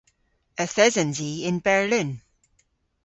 Yth 0.63 0.81
esens 0.85 1.17
i 1.29 1.31
yn 1.49 1.57
Berlin. 1.67 2.09